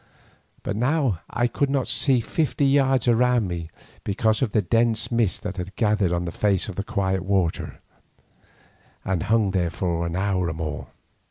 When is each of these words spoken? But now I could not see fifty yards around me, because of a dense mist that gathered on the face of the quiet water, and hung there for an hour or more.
But 0.63 0.75
now 0.75 1.19
I 1.29 1.45
could 1.45 1.69
not 1.69 1.87
see 1.87 2.21
fifty 2.21 2.65
yards 2.65 3.07
around 3.07 3.47
me, 3.47 3.69
because 4.03 4.41
of 4.41 4.55
a 4.55 4.61
dense 4.63 5.11
mist 5.11 5.43
that 5.43 5.75
gathered 5.75 6.11
on 6.11 6.25
the 6.25 6.31
face 6.31 6.67
of 6.67 6.75
the 6.75 6.83
quiet 6.83 7.23
water, 7.23 7.79
and 9.05 9.21
hung 9.21 9.51
there 9.51 9.69
for 9.69 10.07
an 10.07 10.15
hour 10.15 10.49
or 10.49 10.53
more. 10.53 10.87